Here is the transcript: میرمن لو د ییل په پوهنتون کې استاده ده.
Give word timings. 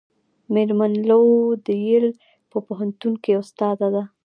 میرمن 0.53 0.93
لو 1.09 1.21
د 1.65 1.67
ییل 1.85 2.07
په 2.51 2.57
پوهنتون 2.67 3.13
کې 3.23 3.31
استاده 3.41 3.87
ده. 3.95 4.03